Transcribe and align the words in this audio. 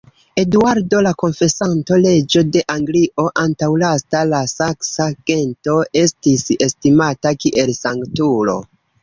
Eduardo 0.41 1.01
la 1.07 1.09
Konfesanto, 1.23 1.99
reĝo 2.05 2.41
de 2.55 2.63
Anglio, 2.75 3.25
antaŭlasta 3.43 4.23
de 4.33 4.41
saksa 4.55 5.07
gento, 5.33 5.77
estis 6.03 6.49
estimata 6.69 7.37
kiel 7.47 7.73
sanktulo. 7.85 8.59